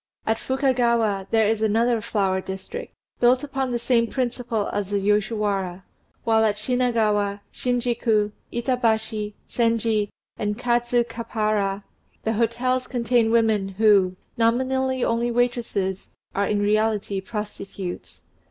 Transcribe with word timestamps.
At 0.25 0.39
Fukagawa 0.39 1.27
there 1.29 1.47
is 1.47 1.61
another 1.61 2.01
Flower 2.01 2.41
District, 2.41 2.91
built 3.19 3.43
upon 3.43 3.69
the 3.71 3.77
same 3.77 4.07
principle 4.07 4.67
as 4.73 4.89
the 4.89 4.97
Yoshiwara; 4.97 5.83
while 6.23 6.43
at 6.43 6.55
Shinagawa, 6.55 7.41
Shinjiku, 7.53 8.31
Itabashi, 8.51 9.33
Senji, 9.47 10.09
and 10.37 10.57
Kadzukappara, 10.57 11.83
the 12.23 12.33
hotels 12.33 12.87
contain 12.87 13.29
women 13.29 13.67
who, 13.69 14.15
nominally 14.37 15.05
only 15.05 15.29
waitresses, 15.29 16.09
are 16.33 16.47
in 16.47 16.63
reality 16.63 17.21
prostitutes. 17.21 18.23